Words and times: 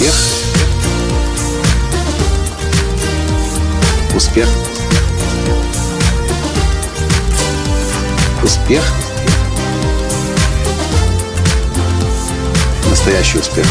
Успех. 0.00 0.14
Успех. 4.16 4.48
Успех. 8.42 8.82
Настоящий 12.88 13.38
успех. 13.40 13.66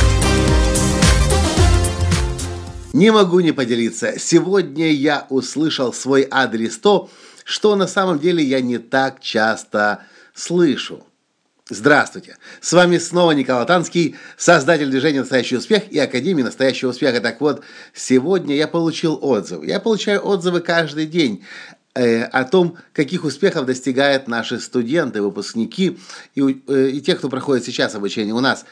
Не 2.93 3.11
могу 3.11 3.39
не 3.39 3.52
поделиться. 3.52 4.20
Сегодня 4.20 4.91
я 4.91 5.25
услышал 5.30 5.91
свой 5.93 6.27
адрес 6.30 6.77
то, 6.77 7.09
что 7.43 7.75
на 7.75 7.88
самом 7.88 8.20
деле 8.20 8.43
я 8.43 8.61
не 8.61 8.77
так 8.77 9.20
часто 9.20 10.04
слышу. 10.35 11.04
Здравствуйте! 11.72 12.36
С 12.62 12.73
вами 12.73 12.98
снова 12.98 13.32
Николай 13.34 13.64
Танский, 13.68 14.16
создатель 14.38 14.90
движения 14.90 15.20
«Настоящий 15.20 15.55
успех» 15.55 15.91
и 15.91 16.00
Академии 16.00 16.41
«Настоящего 16.41 16.90
успеха». 16.90 17.22
Так 17.22 17.40
вот, 17.41 17.62
сегодня 17.94 18.55
я 18.55 18.68
получил 18.68 19.20
отзыв. 19.22 19.64
Я 19.64 19.80
получаю 19.80 20.26
отзывы 20.26 20.62
каждый 20.62 21.05
день 21.05 21.46
э, 21.94 22.24
о 22.24 22.44
том, 22.46 22.76
каких 22.91 23.24
успехов 23.24 23.68
достигают 23.68 24.27
наши 24.27 24.60
студенты, 24.60 25.22
выпускники 25.22 26.00
и, 26.34 26.63
э, 26.68 26.90
и 26.90 27.02
те, 27.02 27.16
кто 27.16 27.30
проходит 27.30 27.66
сейчас 27.66 27.94
обучение 27.94 28.34
у 28.34 28.40
нас. 28.40 28.66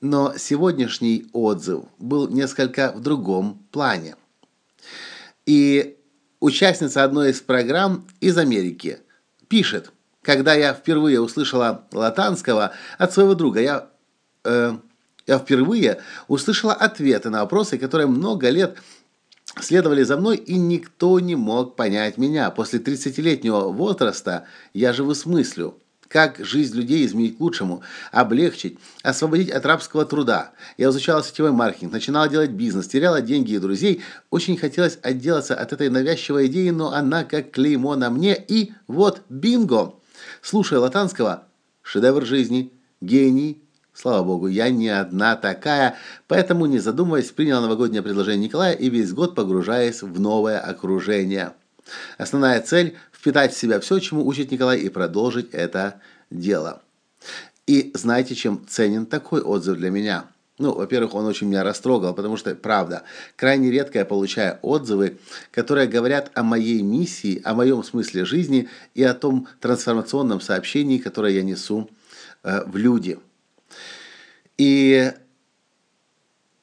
Но 0.00 0.34
сегодняшний 0.38 1.26
отзыв 1.32 1.86
был 1.98 2.28
несколько 2.28 2.92
в 2.92 3.00
другом 3.00 3.66
плане. 3.72 4.14
И 5.44 5.96
участница 6.38 7.02
одной 7.02 7.30
из 7.32 7.40
программ 7.40 8.06
из 8.20 8.38
Америки 8.38 9.00
пишет– 9.48 9.90
когда 10.28 10.52
я 10.52 10.74
впервые 10.74 11.22
услышала 11.22 11.86
Латанского 11.90 12.72
от 12.98 13.14
своего 13.14 13.34
друга, 13.34 13.62
я, 13.62 13.88
э, 14.44 14.76
я 15.26 15.38
впервые 15.38 16.02
услышала 16.26 16.74
ответы 16.74 17.30
на 17.30 17.40
вопросы, 17.40 17.78
которые 17.78 18.08
много 18.08 18.50
лет 18.50 18.76
следовали 19.58 20.02
за 20.02 20.18
мной, 20.18 20.36
и 20.36 20.58
никто 20.58 21.18
не 21.18 21.34
мог 21.34 21.76
понять 21.76 22.18
меня. 22.18 22.50
После 22.50 22.78
30-летнего 22.78 23.72
возраста 23.72 24.44
я 24.74 24.92
живу 24.92 25.14
с 25.14 25.24
мыслью, 25.24 25.78
как 26.08 26.44
жизнь 26.44 26.76
людей 26.76 27.06
изменить 27.06 27.38
к 27.38 27.40
лучшему, 27.40 27.80
облегчить, 28.12 28.78
освободить 29.02 29.48
от 29.48 29.64
рабского 29.64 30.04
труда. 30.04 30.50
Я 30.76 30.90
изучала 30.90 31.24
сетевой 31.24 31.52
маркетинг, 31.52 31.90
начинала 31.90 32.28
делать 32.28 32.50
бизнес, 32.50 32.86
теряла 32.86 33.22
деньги 33.22 33.54
и 33.54 33.58
друзей. 33.58 34.02
Очень 34.28 34.58
хотелось 34.58 34.98
отделаться 35.00 35.54
от 35.54 35.72
этой 35.72 35.88
навязчивой 35.88 36.48
идеи, 36.48 36.68
но 36.68 36.92
она 36.92 37.24
как 37.24 37.50
клеймо 37.50 37.96
на 37.96 38.10
мне. 38.10 38.36
И 38.46 38.74
вот 38.88 39.22
бинго! 39.30 39.97
Слушая 40.42 40.80
Латанского, 40.80 41.44
шедевр 41.82 42.24
жизни, 42.24 42.72
гений, 43.00 43.62
Слава 43.94 44.22
богу, 44.22 44.46
я 44.46 44.70
не 44.70 44.90
одна 44.90 45.34
такая, 45.34 45.96
поэтому, 46.28 46.66
не 46.66 46.78
задумываясь, 46.78 47.32
принял 47.32 47.60
новогоднее 47.60 48.00
предложение 48.00 48.46
Николая 48.46 48.72
и 48.72 48.88
весь 48.88 49.12
год 49.12 49.34
погружаясь 49.34 50.02
в 50.02 50.20
новое 50.20 50.60
окружение. 50.60 51.52
Основная 52.16 52.60
цель– 52.60 52.96
впитать 53.12 53.52
в 53.52 53.58
себя 53.58 53.80
все, 53.80 53.98
чему 53.98 54.24
учит 54.24 54.52
Николай, 54.52 54.78
и 54.78 54.88
продолжить 54.88 55.50
это 55.50 56.00
дело. 56.30 56.80
И 57.66 57.90
знаете, 57.94 58.36
чем 58.36 58.64
ценен 58.68 59.04
такой 59.04 59.40
отзыв 59.40 59.76
для 59.76 59.90
меня– 59.90 60.26
ну, 60.58 60.74
во-первых, 60.74 61.14
он 61.14 61.24
очень 61.26 61.46
меня 61.46 61.62
растрогал, 61.62 62.14
потому 62.14 62.36
что, 62.36 62.54
правда, 62.54 63.04
крайне 63.36 63.70
редко 63.70 64.00
я 64.00 64.04
получаю 64.04 64.58
отзывы, 64.62 65.18
которые 65.52 65.86
говорят 65.86 66.32
о 66.34 66.42
моей 66.42 66.82
миссии, 66.82 67.40
о 67.44 67.54
моем 67.54 67.84
смысле 67.84 68.24
жизни 68.24 68.68
и 68.94 69.04
о 69.04 69.14
том 69.14 69.46
трансформационном 69.60 70.40
сообщении, 70.40 70.98
которое 70.98 71.32
я 71.32 71.42
несу 71.42 71.88
э, 72.42 72.64
в 72.66 72.76
люди. 72.76 73.18
И 74.56 75.12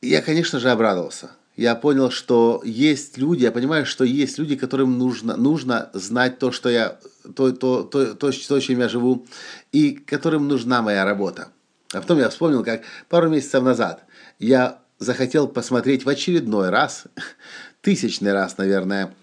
я, 0.02 0.22
конечно 0.22 0.59
же, 0.59 0.70
обрадовался. 0.70 1.31
Я 1.56 1.75
понял, 1.75 2.12
что 2.12 2.62
есть 2.66 3.18
люди, 3.18 3.44
я 3.44 3.52
понимаю, 3.53 3.86
что 3.86 4.03
есть 4.03 4.38
люди, 4.38 4.58
которым 4.58 4.97
нужно, 4.97 5.38
нужно 5.38 5.90
знать 5.94 6.38
то, 6.38 6.52
что 6.52 6.68
я, 6.68 7.00
то, 7.34 7.52
то, 7.53 7.84
то, 7.84 8.14
то, 8.14 8.31
то, 8.31 8.59
чем 8.59 8.80
я 8.80 8.90
живу, 8.90 9.25
и 9.72 9.91
которым 9.91 10.50
нужна 10.50 10.81
моя 10.81 11.06
работа. 11.06 11.47
А 11.96 12.02
потом 12.02 12.20
я 12.20 12.30
вспомнил, 12.30 12.64
как 12.64 12.82
пару 13.08 13.30
месяцев 13.30 13.64
назад 13.64 14.04
я 14.38 14.80
захотел 15.00 15.48
посмотреть 15.48 16.04
в 16.04 16.10
очередной 16.10 16.70
раз, 16.70 17.06
тысячный 17.82 18.34
раз, 18.34 18.58
наверное, 18.58 19.14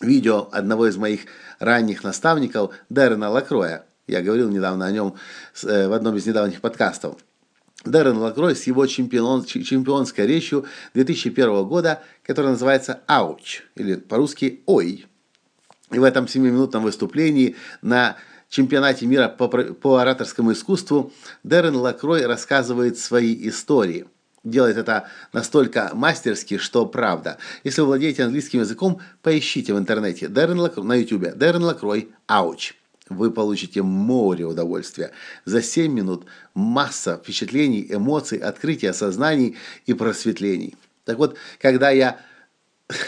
видео 0.00 0.48
одного 0.52 0.86
из 0.86 0.96
моих 0.96 1.22
ранних 1.58 2.04
наставников 2.04 2.72
Дэрена 2.88 3.30
Лакроя. 3.30 3.84
Я 4.06 4.22
говорил 4.22 4.48
недавно 4.48 4.86
о 4.86 4.92
нем 4.92 5.16
э, 5.64 5.88
в 5.88 5.92
одном 5.92 6.16
из 6.16 6.24
недавних 6.24 6.60
подкастов. 6.60 7.16
Дэрен 7.84 8.16
Лакрой 8.16 8.54
с 8.54 8.64
его 8.64 8.86
чемпион, 8.86 9.44
чемпионской 9.44 10.26
речью 10.26 10.66
2001 10.94 11.64
года, 11.64 12.00
которая 12.22 12.52
называется 12.52 13.00
«Ауч», 13.06 13.62
или 13.74 13.96
по-русски 13.96 14.62
«Ой». 14.66 15.06
И 15.90 15.98
в 15.98 16.04
этом 16.04 16.28
семиминутном 16.28 16.84
выступлении 16.84 17.56
на 17.82 18.16
чемпионате 18.54 19.06
мира 19.06 19.28
по, 19.28 19.48
по 19.48 19.96
ораторскому 19.96 20.52
искусству 20.52 21.12
Дэрен 21.42 21.74
Лакрой 21.74 22.24
рассказывает 22.24 22.98
свои 22.98 23.48
истории. 23.48 24.06
Делает 24.44 24.76
это 24.76 25.08
настолько 25.32 25.90
мастерски, 25.94 26.58
что 26.58 26.86
правда. 26.86 27.38
Если 27.64 27.80
вы 27.80 27.88
владеете 27.88 28.22
английским 28.22 28.60
языком, 28.60 29.00
поищите 29.22 29.74
в 29.74 29.78
интернете 29.78 30.28
Дэрен 30.28 30.60
Лакрой, 30.60 30.84
на 30.84 30.94
YouTube 30.94 31.34
Дэрен 31.34 31.64
Лакрой 31.64 32.10
«Ауч». 32.26 32.74
Вы 33.08 33.30
получите 33.30 33.82
море 33.82 34.46
удовольствия. 34.46 35.10
За 35.44 35.60
7 35.60 35.92
минут 35.92 36.24
масса 36.54 37.16
впечатлений, 37.16 37.86
эмоций, 37.90 38.38
открытий, 38.38 38.86
осознаний 38.86 39.56
и 39.84 39.94
просветлений. 39.94 40.74
Так 41.04 41.18
вот, 41.18 41.36
когда 41.60 41.90
я 41.90 42.20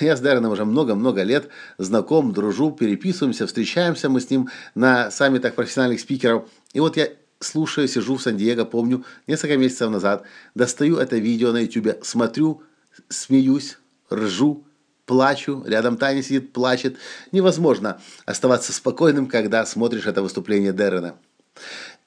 я 0.00 0.16
с 0.16 0.20
Дарреном 0.20 0.52
уже 0.52 0.64
много-много 0.64 1.22
лет 1.22 1.48
знаком, 1.78 2.32
дружу, 2.32 2.70
переписываемся, 2.72 3.46
встречаемся 3.46 4.08
мы 4.08 4.20
с 4.20 4.30
ним 4.30 4.48
на 4.74 5.10
саммитах 5.10 5.54
профессиональных 5.54 6.00
спикеров. 6.00 6.48
И 6.72 6.80
вот 6.80 6.96
я 6.96 7.10
слушаю, 7.40 7.86
сижу 7.86 8.16
в 8.16 8.22
Сан-Диего, 8.22 8.64
помню, 8.64 9.04
несколько 9.26 9.56
месяцев 9.56 9.90
назад, 9.90 10.22
достаю 10.54 10.96
это 10.96 11.16
видео 11.16 11.52
на 11.52 11.58
YouTube, 11.58 12.02
смотрю, 12.02 12.62
смеюсь, 13.08 13.78
ржу, 14.10 14.64
плачу, 15.04 15.62
рядом 15.66 15.98
Таня 15.98 16.22
сидит, 16.22 16.52
плачет. 16.52 16.96
Невозможно 17.30 18.00
оставаться 18.24 18.72
спокойным, 18.72 19.26
когда 19.26 19.66
смотришь 19.66 20.06
это 20.06 20.22
выступление 20.22 20.72
Деррена. 20.72 21.16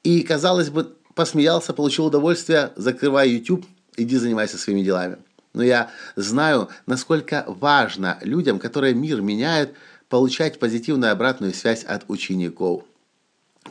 И, 0.04 0.24
казалось 0.24 0.70
бы, 0.70 0.96
посмеялся, 1.14 1.74
получил 1.74 2.08
удовольствие, 2.08 2.72
закрывай 2.76 3.30
YouTube, 3.30 3.66
иди 3.96 4.18
занимайся 4.18 4.58
своими 4.58 4.82
делами. 4.82 5.18
Но 5.54 5.64
я 5.64 5.90
знаю, 6.16 6.70
насколько 6.86 7.44
важно 7.48 8.18
людям, 8.22 8.60
которые 8.60 8.94
мир 8.94 9.22
меняют, 9.22 9.74
получать 10.10 10.60
позитивную 10.60 11.12
обратную 11.12 11.54
связь 11.54 11.84
от 11.84 12.06
учеников. 12.08 12.84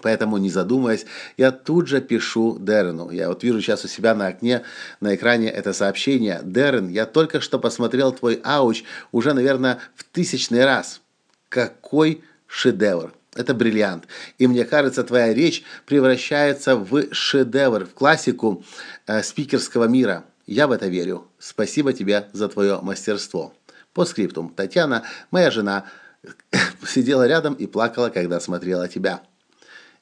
Поэтому, 0.02 0.36
не 0.36 0.50
задумываясь, 0.50 1.06
я 1.36 1.50
тут 1.50 1.88
же 1.88 2.00
пишу 2.00 2.58
Деррену. 2.58 3.10
Я 3.10 3.28
вот 3.28 3.42
вижу 3.42 3.60
сейчас 3.60 3.84
у 3.84 3.88
себя 3.88 4.14
на 4.14 4.28
окне, 4.28 4.62
на 5.00 5.14
экране 5.14 5.48
это 5.48 5.72
сообщение. 5.72 6.40
Деррен, 6.44 6.88
я 6.88 7.06
только 7.06 7.40
что 7.40 7.58
посмотрел 7.58 8.12
твой 8.12 8.40
ауч 8.44 8.84
уже, 9.12 9.32
наверное, 9.32 9.78
в 9.96 10.04
тысячный 10.04 10.64
раз. 10.64 11.00
Какой 11.48 12.22
шедевр! 12.46 13.12
Это 13.34 13.54
бриллиант. 13.54 14.04
И 14.38 14.46
мне 14.46 14.64
кажется, 14.64 15.04
твоя 15.04 15.32
речь 15.32 15.62
превращается 15.86 16.76
в 16.76 17.12
шедевр, 17.12 17.84
в 17.84 17.94
классику 17.94 18.64
э, 19.06 19.22
спикерского 19.22 19.84
мира. 19.84 20.24
Я 20.48 20.66
в 20.66 20.72
это 20.72 20.86
верю. 20.86 21.28
Спасибо 21.38 21.92
тебе 21.92 22.30
за 22.32 22.48
твое 22.48 22.80
мастерство. 22.80 23.52
По 23.92 24.06
скриптум. 24.06 24.48
Татьяна, 24.48 25.04
моя 25.30 25.50
жена, 25.50 25.84
сидела 26.86 27.26
рядом 27.26 27.52
и 27.52 27.66
плакала, 27.66 28.08
когда 28.08 28.40
смотрела 28.40 28.88
тебя. 28.88 29.20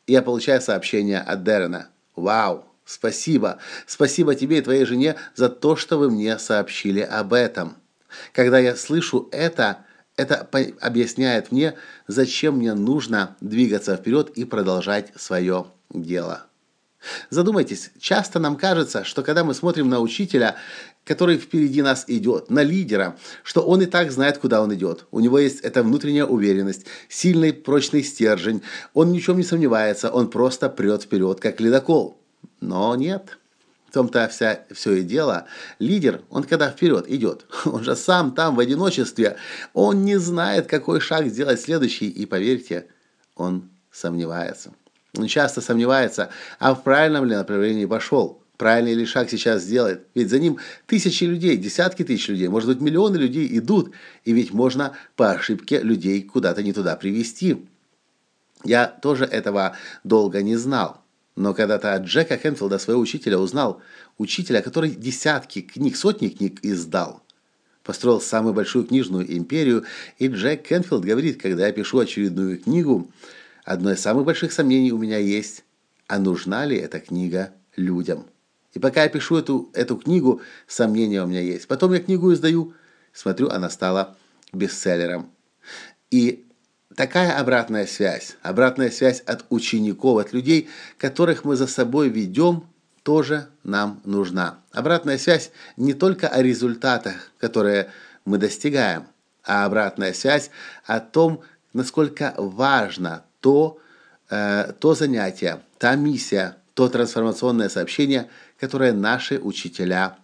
Я 0.06 0.22
получаю 0.22 0.60
сообщение 0.60 1.18
от 1.18 1.42
Дерена. 1.42 1.88
Вау, 2.14 2.64
спасибо. 2.84 3.58
Спасибо 3.88 4.36
тебе 4.36 4.58
и 4.58 4.62
твоей 4.62 4.84
жене 4.84 5.16
за 5.34 5.48
то, 5.48 5.74
что 5.74 5.98
вы 5.98 6.10
мне 6.10 6.38
сообщили 6.38 7.00
об 7.00 7.32
этом. 7.32 7.76
Когда 8.32 8.60
я 8.60 8.76
слышу 8.76 9.28
это, 9.32 9.84
это 10.16 10.48
объясняет 10.80 11.50
мне, 11.50 11.74
зачем 12.06 12.58
мне 12.58 12.72
нужно 12.74 13.36
двигаться 13.40 13.96
вперед 13.96 14.30
и 14.36 14.44
продолжать 14.44 15.12
свое 15.16 15.66
дело. 15.90 16.46
Задумайтесь, 17.30 17.90
часто 17.98 18.38
нам 18.38 18.56
кажется, 18.56 19.04
что 19.04 19.22
когда 19.22 19.44
мы 19.44 19.54
смотрим 19.54 19.88
на 19.88 20.00
учителя, 20.00 20.56
который 21.04 21.38
впереди 21.38 21.82
нас 21.82 22.04
идет, 22.08 22.50
на 22.50 22.62
лидера, 22.62 23.16
что 23.44 23.62
он 23.62 23.80
и 23.82 23.86
так 23.86 24.10
знает, 24.10 24.38
куда 24.38 24.60
он 24.60 24.74
идет. 24.74 25.06
У 25.12 25.20
него 25.20 25.38
есть 25.38 25.60
эта 25.60 25.82
внутренняя 25.82 26.24
уверенность, 26.24 26.86
сильный 27.08 27.52
прочный 27.52 28.02
стержень, 28.02 28.62
он 28.92 29.12
ни 29.12 29.20
в 29.20 29.24
чем 29.24 29.36
не 29.36 29.44
сомневается, 29.44 30.10
он 30.10 30.28
просто 30.28 30.68
прет 30.68 31.04
вперед, 31.04 31.40
как 31.40 31.60
ледокол. 31.60 32.18
Но 32.60 32.94
нет. 32.96 33.38
В 33.88 33.92
том-то 33.92 34.28
вся, 34.28 34.60
все 34.72 34.94
и 34.94 35.02
дело. 35.02 35.46
Лидер, 35.78 36.22
он 36.28 36.42
когда 36.42 36.70
вперед 36.70 37.08
идет, 37.08 37.46
он 37.64 37.84
же 37.84 37.94
сам 37.94 38.32
там 38.34 38.56
в 38.56 38.60
одиночестве, 38.60 39.36
он 39.74 40.04
не 40.04 40.18
знает, 40.18 40.66
какой 40.66 41.00
шаг 41.00 41.28
сделать 41.28 41.60
следующий, 41.60 42.08
и 42.08 42.26
поверьте, 42.26 42.86
он 43.36 43.70
сомневается. 43.92 44.72
Часто 45.28 45.60
сомневается, 45.60 46.30
а 46.58 46.74
в 46.74 46.82
правильном 46.82 47.24
ли 47.24 47.34
направлении 47.34 47.86
пошел. 47.86 48.42
правильный 48.56 48.94
ли 48.94 49.06
шаг 49.06 49.30
сейчас 49.30 49.62
сделает. 49.62 50.06
Ведь 50.14 50.30
за 50.30 50.38
ним 50.38 50.58
тысячи 50.86 51.24
людей, 51.24 51.56
десятки 51.56 52.04
тысяч 52.04 52.28
людей, 52.28 52.48
может 52.48 52.68
быть, 52.68 52.80
миллионы 52.80 53.16
людей 53.16 53.46
идут. 53.58 53.92
И 54.24 54.32
ведь 54.32 54.52
можно 54.52 54.92
по 55.14 55.30
ошибке 55.30 55.80
людей 55.80 56.22
куда-то 56.22 56.62
не 56.62 56.72
туда 56.72 56.96
привести. 56.96 57.66
Я 58.64 58.86
тоже 58.86 59.24
этого 59.24 59.76
долго 60.04 60.42
не 60.42 60.56
знал. 60.56 61.02
Но 61.36 61.52
когда-то 61.52 61.94
от 61.94 62.04
Джека 62.04 62.38
Хенфилда, 62.38 62.78
своего 62.78 63.02
учителя, 63.02 63.38
узнал, 63.38 63.82
учителя, 64.16 64.62
который 64.62 64.90
десятки 64.90 65.60
книг, 65.60 65.96
сотни 65.96 66.28
книг 66.28 66.60
издал, 66.62 67.22
построил 67.82 68.22
самую 68.22 68.54
большую 68.54 68.86
книжную 68.86 69.30
империю, 69.36 69.84
и 70.18 70.28
Джек 70.28 70.66
Хенфилд 70.66 71.04
говорит, 71.04 71.40
когда 71.40 71.66
я 71.66 71.72
пишу 71.72 71.98
очередную 71.98 72.58
книгу, 72.58 73.10
одно 73.66 73.92
из 73.92 74.00
самых 74.00 74.24
больших 74.24 74.52
сомнений 74.52 74.92
у 74.92 74.98
меня 74.98 75.18
есть, 75.18 75.64
а 76.06 76.18
нужна 76.18 76.64
ли 76.64 76.78
эта 76.78 77.00
книга 77.00 77.52
людям? 77.76 78.26
И 78.72 78.78
пока 78.78 79.02
я 79.02 79.08
пишу 79.08 79.36
эту, 79.36 79.70
эту 79.74 79.96
книгу, 79.96 80.40
сомнения 80.66 81.22
у 81.22 81.26
меня 81.26 81.40
есть. 81.40 81.66
Потом 81.66 81.92
я 81.92 82.00
книгу 82.00 82.32
издаю, 82.32 82.74
смотрю, 83.12 83.48
она 83.48 83.68
стала 83.68 84.16
бестселлером. 84.52 85.30
И 86.10 86.46
такая 86.94 87.38
обратная 87.38 87.86
связь, 87.86 88.36
обратная 88.42 88.90
связь 88.90 89.20
от 89.20 89.44
учеников, 89.50 90.18
от 90.18 90.32
людей, 90.32 90.68
которых 90.96 91.44
мы 91.44 91.56
за 91.56 91.66
собой 91.66 92.08
ведем, 92.08 92.68
тоже 93.02 93.48
нам 93.64 94.00
нужна. 94.04 94.60
Обратная 94.72 95.18
связь 95.18 95.50
не 95.76 95.94
только 95.94 96.28
о 96.28 96.42
результатах, 96.42 97.32
которые 97.38 97.90
мы 98.24 98.38
достигаем, 98.38 99.06
а 99.42 99.64
обратная 99.64 100.12
связь 100.12 100.50
о 100.84 101.00
том, 101.00 101.42
насколько 101.72 102.34
важно 102.36 103.24
то, 103.40 103.78
э, 104.30 104.72
то 104.78 104.94
занятие, 104.94 105.62
та 105.78 105.94
миссия, 105.96 106.56
то 106.74 106.88
трансформационное 106.88 107.68
сообщение, 107.68 108.28
которое 108.58 108.92
наши 108.92 109.38
учителя, 109.38 110.18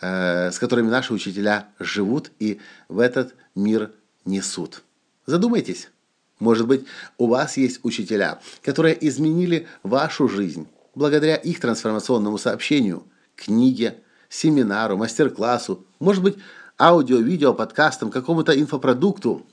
э, 0.00 0.50
с 0.50 0.58
которыми 0.58 0.88
наши 0.88 1.12
учителя 1.14 1.68
живут 1.78 2.30
и 2.38 2.60
в 2.88 2.98
этот 2.98 3.34
мир 3.54 3.90
несут. 4.24 4.82
Задумайтесь. 5.26 5.90
Может 6.38 6.66
быть, 6.66 6.84
у 7.16 7.26
вас 7.26 7.56
есть 7.56 7.80
учителя, 7.82 8.38
которые 8.62 8.96
изменили 9.06 9.66
вашу 9.82 10.28
жизнь 10.28 10.68
благодаря 10.94 11.36
их 11.36 11.60
трансформационному 11.60 12.38
сообщению, 12.38 13.04
книге, 13.36 13.98
семинару, 14.28 14.96
мастер-классу, 14.96 15.86
может 16.00 16.22
быть, 16.22 16.36
аудио, 16.78 17.18
видео, 17.18 17.54
подкастам, 17.54 18.10
какому-то 18.10 18.58
инфопродукту. 18.58 19.46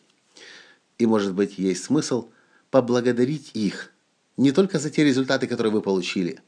И, 0.98 1.06
может 1.06 1.34
быть, 1.34 1.58
есть 1.58 1.86
смысл 1.86 2.30
поблагодарить 2.72 3.52
их 3.54 3.92
не 4.38 4.52
только 4.52 4.80
за 4.80 4.90
те 4.90 5.04
результаты, 5.04 5.48
которые 5.48 5.72
вы 5.72 5.82
получили, 5.82 6.40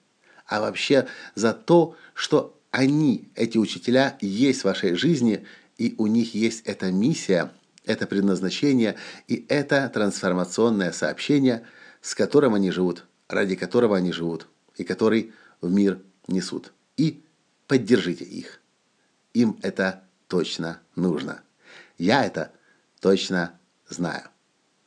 а 0.46 0.62
вообще 0.62 1.08
за 1.36 1.54
то, 1.54 1.96
что 2.14 2.58
они, 2.72 3.30
эти 3.36 3.58
учителя, 3.58 4.18
есть 4.22 4.62
в 4.62 4.66
вашей 4.66 4.96
жизни, 4.96 5.46
и 5.78 5.96
у 5.98 6.08
них 6.08 6.36
есть 6.36 6.64
эта 6.66 6.92
миссия– 6.92 7.52
это 7.88 8.06
предназначение 8.06 8.96
и 9.28 9.46
это 9.48 9.90
трансформационное 9.90 10.92
сообщение, 10.92 11.66
с 12.02 12.14
которым 12.14 12.54
они 12.54 12.70
живут, 12.70 13.06
ради 13.28 13.56
которого 13.56 13.98
они 13.98 14.12
живут 14.12 14.48
и 14.76 14.84
который 14.84 15.34
в 15.62 15.72
мир 15.72 16.00
несут. 16.28 16.74
И 16.98 17.24
поддержите 17.68 18.26
их. 18.26 18.62
Им 19.34 19.58
это 19.62 20.04
точно 20.28 20.82
нужно. 20.96 21.42
Я 21.98 22.26
это 22.26 22.52
точно 23.00 23.58
знаю. 23.90 24.24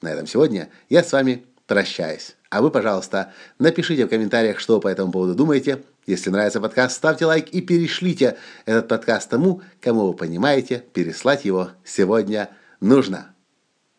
На 0.02 0.08
этом 0.08 0.26
сегодня 0.26 0.70
я 0.88 1.04
с 1.04 1.12
вами 1.12 1.44
прощаюсь. 1.66 2.36
А 2.48 2.62
вы, 2.62 2.70
пожалуйста, 2.70 3.32
напишите 3.58 4.06
в 4.06 4.08
комментариях, 4.08 4.58
что 4.58 4.80
по 4.80 4.88
этому 4.88 5.12
поводу 5.12 5.34
думаете. 5.34 5.82
Если 6.06 6.30
нравится 6.30 6.60
подкаст, 6.60 6.96
ставьте 6.96 7.26
лайк 7.26 7.48
и 7.50 7.60
перешлите 7.60 8.36
этот 8.64 8.88
подкаст 8.88 9.30
тому, 9.30 9.62
кому 9.80 10.08
вы 10.08 10.14
понимаете 10.14 10.82
переслать 10.92 11.44
его 11.44 11.70
сегодня 11.84 12.50
нужно. 12.80 13.34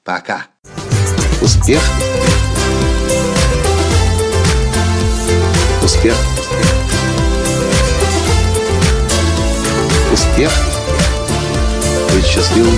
Пока. 0.04 0.48
Успех. 1.42 1.82
Успех. 5.84 6.16
Успех. 10.12 10.52
Быть 12.14 12.26
счастливым, 12.26 12.78